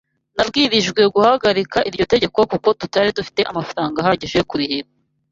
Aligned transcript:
Nabwirijwe 0.35 1.01
guhagarika 1.15 1.77
iryo 1.89 2.03
tegeko 2.13 2.39
kuko 2.51 2.67
tutari 2.79 3.09
dufite 3.17 3.41
amafaranga 3.51 3.97
ahagije 3.99 4.35
yo 4.37 4.47
kurihira. 4.49 4.87